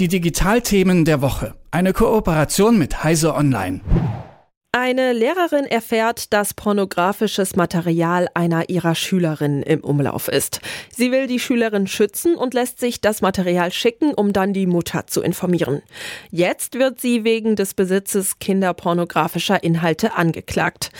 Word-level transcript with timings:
Die 0.00 0.08
Digitalthemen 0.08 1.04
der 1.04 1.22
Woche. 1.22 1.54
Eine 1.70 1.92
Kooperation 1.92 2.76
mit 2.78 3.04
Heise 3.04 3.32
Online. 3.32 3.80
Eine 4.72 5.12
Lehrerin 5.12 5.66
erfährt, 5.66 6.32
dass 6.32 6.52
pornografisches 6.52 7.54
Material 7.54 8.26
einer 8.34 8.68
ihrer 8.68 8.96
Schülerinnen 8.96 9.62
im 9.62 9.84
Umlauf 9.84 10.26
ist. 10.26 10.60
Sie 10.90 11.12
will 11.12 11.28
die 11.28 11.38
Schülerin 11.38 11.86
schützen 11.86 12.34
und 12.34 12.54
lässt 12.54 12.80
sich 12.80 13.00
das 13.00 13.20
Material 13.20 13.70
schicken, 13.70 14.12
um 14.14 14.32
dann 14.32 14.52
die 14.52 14.66
Mutter 14.66 15.06
zu 15.06 15.22
informieren. 15.22 15.80
Jetzt 16.32 16.76
wird 16.76 17.00
sie 17.00 17.22
wegen 17.22 17.54
des 17.54 17.74
Besitzes 17.74 18.40
kinderpornografischer 18.40 19.62
Inhalte 19.62 20.16
angeklagt. 20.16 20.90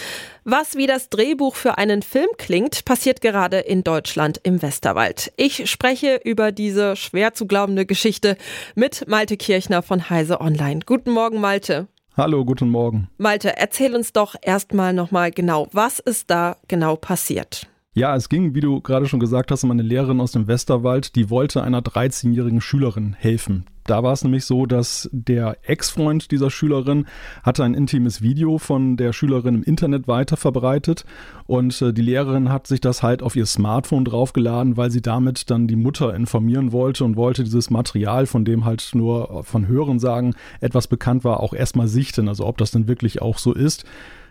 Was 0.47 0.77
wie 0.77 0.87
das 0.87 1.09
Drehbuch 1.09 1.55
für 1.55 1.79
einen 1.79 2.03
Film 2.03 2.29
klingt, 2.37 2.85
passiert 2.85 3.23
gerade 3.23 3.61
in 3.61 3.83
Deutschland 3.83 4.39
im 4.43 4.61
Westerwald. 4.61 5.33
Ich 5.39 5.71
spreche 5.71 6.21
über 6.23 6.53
diese 6.53 6.97
schwer 6.97 7.33
zu 7.33 7.47
glaubende 7.47 7.87
Geschichte 7.87 8.37
mit 8.75 9.09
Malte 9.09 9.39
Kirchner 9.39 9.81
von 9.81 10.11
Heise 10.11 10.43
Online. 10.43 10.81
Guten 10.85 11.13
Morgen, 11.13 11.41
Malte. 11.41 11.89
Hallo, 12.15 12.45
guten 12.45 12.69
Morgen. 12.69 13.09
Malte, 13.17 13.57
erzähl 13.57 13.95
uns 13.95 14.13
doch 14.13 14.35
erstmal 14.43 14.93
nochmal 14.93 15.31
genau, 15.31 15.67
was 15.73 15.99
ist 15.99 16.29
da 16.29 16.59
genau 16.69 16.97
passiert? 16.97 17.67
Ja, 17.97 18.17
es 18.17 18.29
ging, 18.29 18.57
wie 18.57 18.61
du 18.61 18.81
gerade 18.81 19.07
schon 19.07 19.21
gesagt 19.21 19.53
hast, 19.53 19.63
um 19.63 19.71
eine 19.71 19.83
Lehrerin 19.83 20.21
aus 20.21 20.33
dem 20.33 20.49
Westerwald, 20.49 21.15
die 21.15 21.31
wollte 21.31 21.63
einer 21.63 21.81
13-jährigen 21.81 22.61
Schülerin 22.61 23.15
helfen. 23.17 23.67
Da 23.87 24.03
war 24.03 24.13
es 24.13 24.25
nämlich 24.25 24.47
so, 24.47 24.67
dass 24.67 25.09
der 25.13 25.59
Ex-Freund 25.63 26.33
dieser 26.33 26.51
Schülerin 26.51 27.07
hatte 27.45 27.63
ein 27.63 27.75
intimes 27.75 28.21
Video 28.21 28.59
von 28.59 28.97
der 28.97 29.13
Schülerin 29.13 29.57
im 29.57 29.63
Internet 29.63 30.09
weiterverbreitet 30.09 31.05
und 31.47 31.81
äh, 31.83 31.93
die 31.93 32.03
Lehrerin 32.03 32.51
hat 32.51 32.67
sich 32.67 32.81
das 32.81 33.05
halt 33.05 33.23
auf 33.23 33.37
ihr 33.37 33.47
Smartphone 33.47 34.07
draufgeladen, 34.07 34.77
weil 34.77 34.91
sie 34.91 35.03
damit 35.03 35.51
dann 35.51 35.69
die 35.69 35.77
Mutter 35.77 36.15
informieren 36.15 36.73
wollte 36.73 37.05
und 37.05 37.17
wollte 37.17 37.45
dieses 37.45 37.71
Material, 37.71 38.27
von 38.27 38.45
dem 38.45 38.65
halt 38.65 38.91
nur 38.95 39.45
von 39.45 39.69
Hören 39.69 40.01
sagen 40.01 40.35
etwas 40.61 40.89
bekannt 40.89 41.23
war, 41.23 41.41
auch 41.41 41.53
erstmal 41.53 41.87
sichten, 41.87 42.27
also 42.29 42.45
ob 42.47 42.59
das 42.59 42.73
denn 42.73 42.89
wirklich 42.89 43.23
auch 43.23 43.39
so 43.39 43.53
ist. 43.53 43.85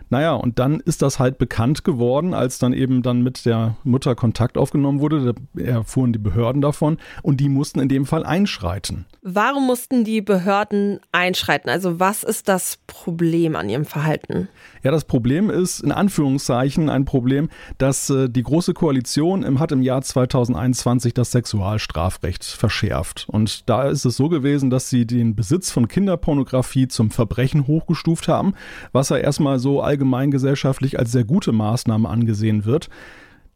Naja, 0.10 0.34
und 0.34 0.60
dann 0.60 0.80
ist 0.80 1.02
das 1.02 1.20
halt 1.20 1.38
bekannt 1.38 1.84
geworden, 1.84 2.34
als 2.34 2.60
dann 2.60 2.74
eben 2.74 3.02
dann 3.02 3.22
mit 3.22 3.46
der 3.46 3.76
Mutter 3.84 4.16
Kontakt 4.16 4.58
aufgenommen 4.58 5.00
wurde. 5.00 5.34
Da 5.56 5.62
erfuhren 5.62 6.14
die 6.14 6.20
Behörden 6.20 6.62
davon 6.62 6.98
und 7.22 7.40
die 7.40 7.50
mussten 7.50 7.80
in 7.80 7.90
dem 7.90 8.06
Fall 8.06 8.26
einschreiten. 8.26 9.06
Warum 9.22 9.66
mussten 9.66 10.04
die 10.04 10.22
Behörden 10.22 11.00
einschreiten? 11.12 11.70
Also 11.70 12.00
was 12.00 12.24
ist 12.24 12.50
das 12.50 12.78
Problem 12.88 13.56
an 13.56 13.70
ihrem 13.70 13.86
Verhalten? 13.86 14.50
Ja, 14.84 14.92
das 14.92 15.06
Problem 15.06 15.50
ist 15.50 15.80
in 15.80 15.94
Anführungszeichen 15.94 16.90
ein 16.90 17.06
Problem, 17.06 17.50
dass 17.78 18.10
äh, 18.10 18.30
die 18.30 18.44
Große 18.44 18.74
Koalition 18.74 19.44
im, 19.44 19.60
hat 19.60 19.72
im 19.72 19.82
Jahr 19.82 20.02
2021 20.02 21.14
das 21.14 21.32
Sexualstrafrecht 21.32 22.44
verschärft. 22.44 23.26
Und 23.30 23.70
da 23.70 23.84
ist 23.84 24.06
es 24.06 24.18
so 24.18 24.28
gewesen, 24.28 24.70
dass 24.70 24.90
sie 24.90 25.06
den 25.06 25.36
Besitz 25.36 25.72
von 25.72 25.88
Kinderpornografie 25.88 26.88
zum 26.88 27.10
Verbrechen 27.10 27.68
hochgestuft 27.68 28.28
haben, 28.28 28.54
was 28.92 29.10
ja 29.10 29.18
erstmal 29.18 29.60
so 29.60 29.82
allgemeingesellschaftlich 29.94 30.98
als 30.98 31.12
sehr 31.12 31.24
gute 31.24 31.52
Maßnahme 31.52 32.10
angesehen 32.10 32.66
wird. 32.66 32.90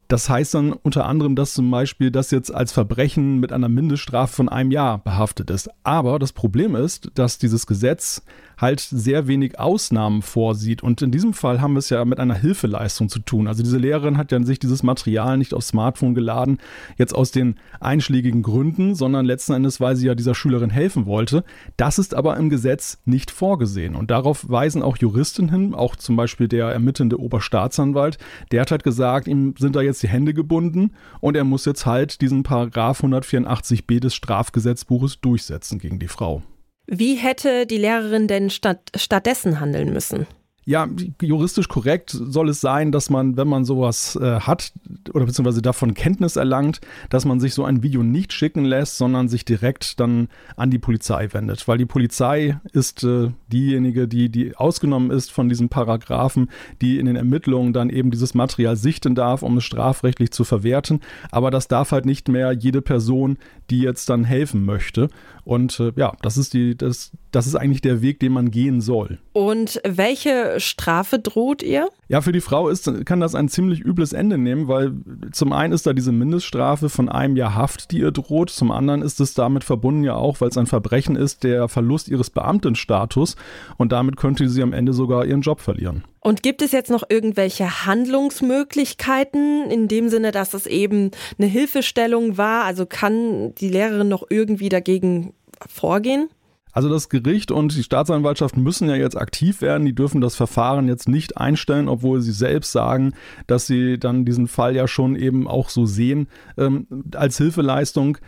Das 0.07 0.29
heißt 0.29 0.53
dann 0.53 0.73
unter 0.73 1.05
anderem, 1.05 1.35
dass 1.35 1.53
zum 1.53 1.69
Beispiel 1.69 2.11
das 2.11 2.31
jetzt 2.31 2.53
als 2.53 2.71
Verbrechen 2.71 3.39
mit 3.39 3.51
einer 3.51 3.69
Mindeststrafe 3.69 4.33
von 4.33 4.49
einem 4.49 4.71
Jahr 4.71 4.99
behaftet 4.99 5.49
ist. 5.49 5.69
Aber 5.83 6.17
das 6.19 6.33
Problem 6.33 6.75
ist, 6.75 7.11
dass 7.15 7.37
dieses 7.37 7.67
Gesetz 7.67 8.21
halt 8.59 8.79
sehr 8.79 9.27
wenig 9.27 9.59
Ausnahmen 9.59 10.21
vorsieht. 10.21 10.81
Und 10.81 11.01
in 11.01 11.11
diesem 11.11 11.33
Fall 11.33 11.61
haben 11.61 11.73
wir 11.73 11.79
es 11.79 11.89
ja 11.89 12.03
mit 12.05 12.19
einer 12.19 12.33
Hilfeleistung 12.33 13.07
zu 13.07 13.19
tun. 13.19 13.47
Also 13.47 13.63
diese 13.63 13.77
Lehrerin 13.77 14.17
hat 14.17 14.31
ja 14.31 14.41
sich 14.43 14.59
dieses 14.59 14.83
Material 14.83 15.37
nicht 15.37 15.53
aufs 15.53 15.69
Smartphone 15.69 16.15
geladen, 16.15 16.57
jetzt 16.97 17.13
aus 17.13 17.31
den 17.31 17.55
einschlägigen 17.79 18.41
Gründen, 18.41 18.95
sondern 18.95 19.25
letzten 19.25 19.53
Endes, 19.53 19.79
weil 19.79 19.95
sie 19.95 20.07
ja 20.07 20.15
dieser 20.15 20.33
Schülerin 20.33 20.69
helfen 20.69 21.05
wollte. 21.05 21.43
Das 21.77 21.99
ist 21.99 22.15
aber 22.15 22.37
im 22.37 22.49
Gesetz 22.49 22.99
nicht 23.05 23.29
vorgesehen. 23.29 23.95
Und 23.95 24.09
darauf 24.09 24.49
weisen 24.49 24.81
auch 24.81 24.97
Juristen 24.97 25.49
hin, 25.49 25.75
auch 25.75 25.95
zum 25.95 26.15
Beispiel 26.15 26.47
der 26.47 26.67
ermittelnde 26.67 27.19
Oberstaatsanwalt. 27.19 28.17
Der 28.51 28.61
hat 28.61 28.71
halt 28.71 28.83
gesagt, 28.83 29.27
ihm 29.27 29.53
sind 29.59 29.75
da 29.75 29.81
jetzt 29.81 29.96
die 29.99 30.07
Hände 30.07 30.33
gebunden 30.33 30.91
und 31.19 31.35
er 31.35 31.43
muss 31.43 31.65
jetzt 31.65 31.85
halt 31.85 32.21
diesen 32.21 32.43
Paragraph 32.43 33.03
184b 33.03 33.99
des 33.99 34.13
Strafgesetzbuches 34.15 35.21
durchsetzen 35.21 35.79
gegen 35.79 35.99
die 35.99 36.07
Frau. 36.07 36.43
Wie 36.85 37.15
hätte 37.15 37.65
die 37.65 37.77
Lehrerin 37.77 38.27
denn 38.27 38.49
statt, 38.49 38.91
stattdessen 38.95 39.59
handeln 39.59 39.91
müssen? 39.91 40.25
Ja, 40.67 40.85
juristisch 41.21 41.69
korrekt 41.69 42.09
soll 42.09 42.49
es 42.49 42.59
sein, 42.59 42.91
dass 42.91 43.09
man, 43.09 43.37
wenn 43.37 43.47
man 43.47 43.63
sowas 43.63 44.17
äh, 44.21 44.41
hat 44.41 44.73
oder 45.13 45.25
beziehungsweise 45.25 45.61
davon 45.61 45.93
Kenntnis 45.93 46.35
erlangt, 46.35 46.81
dass 47.09 47.23
man 47.23 47.39
sich 47.39 47.53
so 47.53 47.63
ein 47.63 47.83
Video 47.83 48.03
nicht 48.03 48.33
schicken 48.33 48.65
lässt, 48.65 48.97
sondern 48.97 49.29
sich 49.29 49.45
direkt 49.45 49.97
dann 50.01 50.27
an 50.57 50.69
die 50.69 50.77
Polizei 50.77 51.29
wendet. 51.31 51.69
Weil 51.69 51.77
die 51.77 51.85
Polizei 51.85 52.59
ist 52.73 53.05
äh, 53.05 53.29
diejenige, 53.47 54.09
die, 54.09 54.27
die 54.27 54.57
ausgenommen 54.57 55.09
ist 55.09 55.31
von 55.31 55.47
diesen 55.47 55.69
Paragraphen, 55.69 56.49
die 56.81 56.99
in 56.99 57.05
den 57.05 57.15
Ermittlungen 57.15 57.71
dann 57.71 57.89
eben 57.89 58.11
dieses 58.11 58.33
Material 58.33 58.75
sichten 58.75 59.15
darf, 59.15 59.43
um 59.43 59.55
es 59.55 59.63
strafrechtlich 59.63 60.31
zu 60.31 60.43
verwerten. 60.43 60.99
Aber 61.31 61.49
das 61.49 61.69
darf 61.69 61.93
halt 61.93 62.05
nicht 62.05 62.27
mehr 62.27 62.51
jede 62.51 62.81
Person, 62.81 63.37
die 63.69 63.79
jetzt 63.79 64.09
dann 64.09 64.25
helfen 64.25 64.65
möchte. 64.65 65.07
Und 65.45 65.79
äh, 65.79 65.93
ja, 65.95 66.11
das 66.21 66.35
ist 66.35 66.53
die, 66.53 66.75
das, 66.75 67.13
das 67.31 67.47
ist 67.47 67.55
eigentlich 67.55 67.81
der 67.81 68.01
Weg, 68.01 68.19
den 68.19 68.31
man 68.31 68.51
gehen 68.51 68.81
soll. 68.81 69.19
Und 69.33 69.81
welche 69.85 70.59
Strafe 70.59 71.19
droht 71.19 71.61
ihr? 71.61 71.89
Ja, 72.07 72.21
für 72.21 72.31
die 72.31 72.41
Frau 72.41 72.69
ist, 72.69 73.05
kann 73.05 73.19
das 73.19 73.35
ein 73.35 73.49
ziemlich 73.49 73.81
übles 73.81 74.13
Ende 74.13 74.37
nehmen, 74.37 74.67
weil 74.67 74.93
zum 75.31 75.53
einen 75.53 75.73
ist 75.73 75.85
da 75.85 75.93
diese 75.93 76.11
Mindeststrafe 76.11 76.89
von 76.89 77.09
einem 77.09 77.35
Jahr 77.35 77.55
Haft, 77.55 77.91
die 77.91 77.99
ihr 77.99 78.11
droht. 78.11 78.49
Zum 78.49 78.71
anderen 78.71 79.01
ist 79.01 79.19
es 79.19 79.33
damit 79.33 79.63
verbunden 79.63 80.03
ja 80.03 80.15
auch, 80.15 80.41
weil 80.41 80.49
es 80.49 80.57
ein 80.57 80.67
Verbrechen 80.67 81.15
ist, 81.15 81.43
der 81.43 81.67
Verlust 81.67 82.07
ihres 82.07 82.29
Beamtenstatus. 82.29 83.35
Und 83.77 83.91
damit 83.91 84.17
könnte 84.17 84.49
sie 84.49 84.63
am 84.63 84.73
Ende 84.73 84.93
sogar 84.93 85.25
ihren 85.25 85.41
Job 85.41 85.59
verlieren. 85.59 86.03
Und 86.21 86.43
gibt 86.43 86.61
es 86.61 86.71
jetzt 86.71 86.89
noch 86.89 87.03
irgendwelche 87.07 87.85
Handlungsmöglichkeiten 87.85 89.69
in 89.69 89.87
dem 89.87 90.09
Sinne, 90.09 90.31
dass 90.31 90.53
es 90.53 90.65
eben 90.65 91.11
eine 91.37 91.47
Hilfestellung 91.47 92.37
war? 92.37 92.65
Also 92.65 92.85
kann 92.85 93.53
die 93.55 93.69
Lehrerin 93.69 94.09
noch 94.09 94.25
irgendwie 94.29 94.69
dagegen 94.69 95.33
vorgehen? 95.67 96.29
Also 96.77 96.89
das 96.89 97.09
Gericht 97.09 97.49
und 97.49 97.75
die 97.75 97.81
Staatsanwaltschaft 97.81 98.55
müssen 98.55 98.87
ja 98.87 98.95
jetzt 98.95 99.17
aktiv 99.17 99.61
werden. 99.61 99.87
Die 99.87 99.95
dürfen 99.95 100.21
das 100.21 100.35
Verfahren 100.35 100.87
jetzt 100.87 101.09
nicht 101.09 101.35
einstellen, 101.35 101.89
obwohl 101.89 102.21
sie 102.21 102.31
selbst 102.31 102.71
sagen, 102.71 103.13
dass 103.47 103.65
sie 103.65 103.97
dann 103.97 104.25
diesen 104.25 104.47
Fall 104.47 104.75
ja 104.75 104.87
schon 104.87 105.15
eben 105.15 105.47
auch 105.47 105.69
so 105.69 105.87
sehen 105.87 106.27
ähm, 106.55 106.85
als 107.15 107.39
Hilfeleistung. 107.39 108.19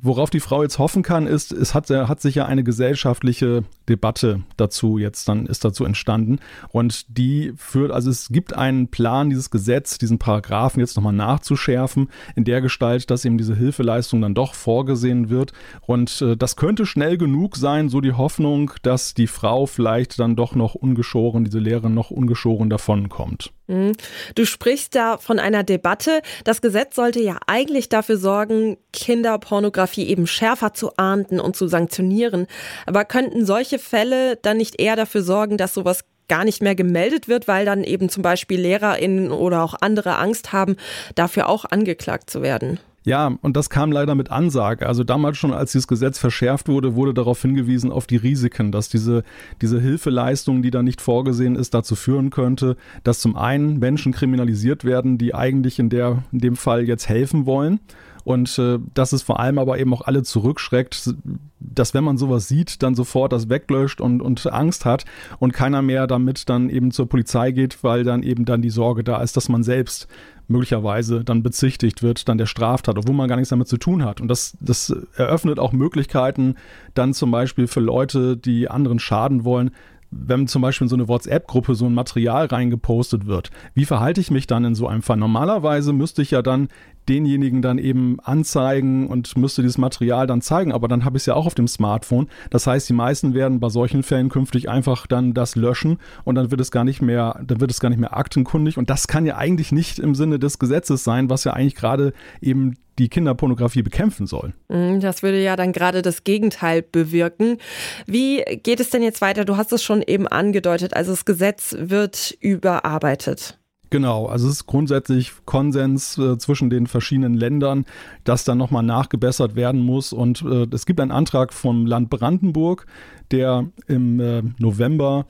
Worauf 0.00 0.28
die 0.28 0.40
Frau 0.40 0.62
jetzt 0.62 0.78
hoffen 0.78 1.02
kann, 1.02 1.26
ist, 1.26 1.50
es 1.50 1.72
hat, 1.72 1.88
hat 1.88 2.20
sich 2.20 2.34
ja 2.34 2.44
eine 2.44 2.62
gesellschaftliche 2.62 3.64
Debatte 3.88 4.42
dazu 4.56 4.98
jetzt 4.98 5.28
dann 5.28 5.46
ist 5.46 5.64
dazu 5.64 5.84
entstanden 5.84 6.38
und 6.70 7.16
die 7.16 7.52
führt, 7.56 7.90
also 7.90 8.10
es 8.10 8.28
gibt 8.30 8.54
einen 8.54 8.88
Plan, 8.88 9.30
dieses 9.30 9.50
Gesetz, 9.50 9.98
diesen 9.98 10.18
Paragraphen 10.18 10.80
jetzt 10.80 10.96
nochmal 10.96 11.12
nachzuschärfen 11.12 12.10
in 12.34 12.44
der 12.44 12.60
Gestalt, 12.60 13.10
dass 13.10 13.24
eben 13.24 13.38
diese 13.38 13.54
Hilfeleistung 13.54 14.20
dann 14.20 14.34
doch 14.34 14.54
vorgesehen 14.54 15.30
wird 15.30 15.52
und 15.82 16.22
äh, 16.22 16.36
das 16.36 16.56
könnte 16.56 16.86
schnell 16.86 17.18
genug 17.18 17.56
sein, 17.56 17.88
so 17.88 18.00
die 18.00 18.12
Hoffnung, 18.12 18.72
dass 18.82 19.14
die 19.14 19.26
Frau 19.26 19.66
vielleicht 19.66 20.18
dann 20.18 20.36
doch 20.36 20.54
noch 20.54 20.74
ungeschoren, 20.74 21.44
diese 21.44 21.58
Lehrerin 21.58 21.94
noch 21.94 22.10
ungeschoren 22.10 22.70
davonkommt. 22.70 23.52
Mhm. 23.66 23.92
Du 24.34 24.44
sprichst 24.44 24.94
da 24.94 25.16
von 25.16 25.38
einer 25.38 25.62
Debatte. 25.62 26.20
Das 26.44 26.60
Gesetz 26.60 26.96
sollte 26.96 27.20
ja 27.20 27.38
eigentlich 27.46 27.88
dafür 27.88 28.18
sorgen, 28.18 28.76
Kinderpornografie 28.92 30.06
eben 30.06 30.26
schärfer 30.26 30.74
zu 30.74 30.96
ahnden 30.96 31.40
und 31.40 31.56
zu 31.56 31.66
sanktionieren. 31.66 32.46
Aber 32.86 33.04
könnten 33.04 33.46
solche 33.46 33.73
Fälle 33.78 34.36
dann 34.36 34.56
nicht 34.56 34.80
eher 34.80 34.96
dafür 34.96 35.22
sorgen, 35.22 35.56
dass 35.56 35.74
sowas 35.74 36.04
gar 36.28 36.44
nicht 36.44 36.62
mehr 36.62 36.74
gemeldet 36.74 37.28
wird, 37.28 37.48
weil 37.48 37.66
dann 37.66 37.84
eben 37.84 38.08
zum 38.08 38.22
Beispiel 38.22 38.60
LehrerInnen 38.60 39.30
oder 39.30 39.62
auch 39.62 39.74
andere 39.80 40.18
Angst 40.18 40.52
haben, 40.52 40.76
dafür 41.14 41.48
auch 41.48 41.64
angeklagt 41.66 42.30
zu 42.30 42.42
werden? 42.42 42.78
Ja, 43.06 43.36
und 43.42 43.54
das 43.54 43.68
kam 43.68 43.92
leider 43.92 44.14
mit 44.14 44.30
Ansage. 44.30 44.86
Also 44.86 45.04
damals 45.04 45.36
schon, 45.36 45.52
als 45.52 45.72
dieses 45.72 45.86
Gesetz 45.86 46.18
verschärft 46.18 46.68
wurde, 46.68 46.94
wurde 46.94 47.12
darauf 47.12 47.42
hingewiesen, 47.42 47.92
auf 47.92 48.06
die 48.06 48.16
Risiken, 48.16 48.72
dass 48.72 48.88
diese, 48.88 49.24
diese 49.60 49.78
Hilfeleistung, 49.78 50.62
die 50.62 50.70
da 50.70 50.82
nicht 50.82 51.02
vorgesehen 51.02 51.54
ist, 51.54 51.74
dazu 51.74 51.96
führen 51.96 52.30
könnte, 52.30 52.78
dass 53.02 53.20
zum 53.20 53.36
einen 53.36 53.78
Menschen 53.78 54.12
kriminalisiert 54.12 54.84
werden, 54.84 55.18
die 55.18 55.34
eigentlich 55.34 55.78
in, 55.78 55.90
der, 55.90 56.22
in 56.32 56.38
dem 56.38 56.56
Fall 56.56 56.88
jetzt 56.88 57.06
helfen 57.06 57.44
wollen 57.44 57.80
und 58.24 58.58
äh, 58.58 58.78
dass 58.94 59.12
es 59.12 59.22
vor 59.22 59.38
allem 59.38 59.58
aber 59.58 59.78
eben 59.78 59.92
auch 59.94 60.02
alle 60.02 60.22
zurückschreckt, 60.22 61.14
dass 61.60 61.94
wenn 61.94 62.04
man 62.04 62.18
sowas 62.18 62.48
sieht, 62.48 62.82
dann 62.82 62.94
sofort 62.94 63.32
das 63.32 63.48
weglöscht 63.48 64.00
und, 64.00 64.20
und 64.20 64.50
Angst 64.52 64.84
hat 64.84 65.04
und 65.38 65.52
keiner 65.52 65.82
mehr 65.82 66.06
damit 66.06 66.48
dann 66.48 66.70
eben 66.70 66.90
zur 66.90 67.08
Polizei 67.08 67.52
geht, 67.52 67.84
weil 67.84 68.04
dann 68.04 68.22
eben 68.22 68.44
dann 68.44 68.62
die 68.62 68.70
Sorge 68.70 69.04
da 69.04 69.22
ist, 69.22 69.36
dass 69.36 69.48
man 69.48 69.62
selbst 69.62 70.08
möglicherweise 70.48 71.24
dann 71.24 71.42
bezichtigt 71.42 72.02
wird, 72.02 72.28
dann 72.28 72.38
der 72.38 72.46
Straftat, 72.46 72.98
obwohl 72.98 73.14
man 73.14 73.28
gar 73.28 73.36
nichts 73.36 73.50
damit 73.50 73.68
zu 73.68 73.78
tun 73.78 74.04
hat. 74.04 74.20
Und 74.20 74.28
das, 74.28 74.56
das 74.60 74.94
eröffnet 75.16 75.58
auch 75.58 75.72
Möglichkeiten, 75.72 76.56
dann 76.92 77.14
zum 77.14 77.30
Beispiel 77.30 77.66
für 77.66 77.80
Leute, 77.80 78.36
die 78.36 78.68
anderen 78.68 78.98
schaden 78.98 79.44
wollen, 79.44 79.70
wenn 80.10 80.46
zum 80.46 80.62
Beispiel 80.62 80.86
in 80.86 80.88
so 80.88 80.96
eine 80.96 81.08
WhatsApp-Gruppe 81.08 81.74
so 81.74 81.86
ein 81.86 81.94
Material 81.94 82.46
reingepostet 82.46 83.26
wird, 83.26 83.50
wie 83.74 83.84
verhalte 83.84 84.20
ich 84.20 84.30
mich 84.30 84.46
dann 84.46 84.64
in 84.64 84.74
so 84.74 84.86
einem 84.86 85.02
Fall? 85.02 85.16
Normalerweise 85.16 85.92
müsste 85.92 86.22
ich 86.22 86.30
ja 86.30 86.42
dann 86.42 86.68
denjenigen 87.08 87.62
dann 87.62 87.78
eben 87.78 88.18
anzeigen 88.20 89.08
und 89.08 89.36
müsste 89.36 89.62
dieses 89.62 89.78
Material 89.78 90.26
dann 90.26 90.40
zeigen, 90.40 90.72
aber 90.72 90.88
dann 90.88 91.04
habe 91.04 91.16
ich 91.16 91.22
es 91.22 91.26
ja 91.26 91.34
auch 91.34 91.46
auf 91.46 91.54
dem 91.54 91.68
Smartphone. 91.68 92.28
Das 92.50 92.66
heißt, 92.66 92.88
die 92.88 92.94
meisten 92.94 93.34
werden 93.34 93.60
bei 93.60 93.68
solchen 93.68 94.02
Fällen 94.02 94.28
künftig 94.28 94.68
einfach 94.68 95.06
dann 95.06 95.34
das 95.34 95.56
löschen 95.56 95.98
und 96.24 96.34
dann 96.36 96.50
wird 96.50 96.60
es 96.60 96.70
gar 96.70 96.84
nicht 96.84 97.02
mehr, 97.02 97.40
dann 97.44 97.60
wird 97.60 97.70
es 97.70 97.80
gar 97.80 97.90
nicht 97.90 97.98
mehr 97.98 98.16
aktenkundig 98.16 98.78
und 98.78 98.90
das 98.90 99.06
kann 99.06 99.26
ja 99.26 99.36
eigentlich 99.36 99.72
nicht 99.72 99.98
im 99.98 100.14
Sinne 100.14 100.38
des 100.38 100.58
Gesetzes 100.58 101.04
sein, 101.04 101.28
was 101.28 101.44
ja 101.44 101.52
eigentlich 101.52 101.74
gerade 101.74 102.12
eben 102.40 102.74
die 102.98 103.08
Kinderpornografie 103.08 103.82
bekämpfen 103.82 104.26
soll. 104.26 104.54
Mm, 104.68 105.00
das 105.00 105.22
würde 105.22 105.42
ja 105.42 105.56
dann 105.56 105.72
gerade 105.72 106.02
das 106.02 106.24
Gegenteil 106.24 106.82
bewirken. 106.82 107.58
Wie 108.06 108.42
geht 108.62 108.80
es 108.80 108.90
denn 108.90 109.02
jetzt 109.02 109.20
weiter? 109.20 109.44
Du 109.44 109.56
hast 109.56 109.72
es 109.72 109.82
schon 109.82 110.02
eben 110.02 110.28
angedeutet. 110.28 110.94
Also 110.94 111.12
das 111.12 111.24
Gesetz 111.24 111.74
wird 111.78 112.36
überarbeitet. 112.40 113.58
Genau, 113.90 114.26
also 114.26 114.48
es 114.48 114.54
ist 114.54 114.66
grundsätzlich 114.66 115.32
Konsens 115.44 116.18
äh, 116.18 116.36
zwischen 116.38 116.68
den 116.68 116.88
verschiedenen 116.88 117.34
Ländern, 117.34 117.84
dass 118.24 118.42
dann 118.42 118.58
nochmal 118.58 118.82
nachgebessert 118.82 119.54
werden 119.54 119.80
muss. 119.80 120.12
Und 120.12 120.42
äh, 120.42 120.66
es 120.72 120.84
gibt 120.84 120.98
einen 120.98 121.12
Antrag 121.12 121.52
vom 121.52 121.86
Land 121.86 122.10
Brandenburg, 122.10 122.86
der 123.30 123.66
im 123.86 124.18
äh, 124.18 124.42
November 124.58 125.26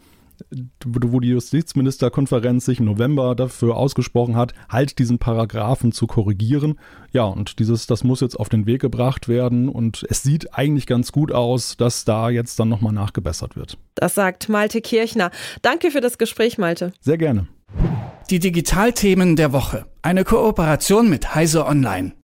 wo 0.85 1.21
die 1.21 1.29
Justizministerkonferenz 1.29 2.65
sich 2.65 2.81
im 2.81 2.87
November 2.87 3.35
dafür 3.35 3.77
ausgesprochen 3.77 4.37
hat, 4.37 4.55
halt 4.69 4.99
diesen 4.99 5.19
Paragraphen 5.19 5.93
zu 5.93 6.07
korrigieren. 6.07 6.79
Ja, 7.13 7.25
und 7.25 7.59
dieses, 7.59 7.87
das 7.87 8.05
muss 8.05 8.21
jetzt 8.21 8.39
auf 8.39 8.49
den 8.49 8.67
Weg 8.67 8.81
gebracht 8.81 9.29
werden 9.29 9.69
und 9.69 10.05
es 10.09 10.23
sieht 10.23 10.55
eigentlich 10.55 10.87
ganz 10.87 11.13
gut 11.13 11.33
aus, 11.33 11.77
dass 11.77 12.05
da 12.05 12.31
jetzt 12.31 12.59
dann 12.59 12.69
nochmal 12.69 12.93
nachgebessert 12.93 13.57
wird. 13.57 13.79
Das 13.95 14.15
sagt 14.15 14.49
Malte 14.49 14.81
Kirchner. 14.81 15.31
Danke 15.63 15.91
für 15.91 16.01
das 16.01 16.19
Gespräch, 16.19 16.59
Malte. 16.59 16.93
Sehr 17.01 17.19
gerne. 17.19 17.49
Die 18.31 18.39
Digitalthemen 18.39 19.37
der 19.37 19.53
Woche. 19.53 19.85
Eine 20.01 20.25
Kooperation 20.25 21.11
mit 21.11 21.35
Heise 21.35 21.67
Online. 21.67 22.15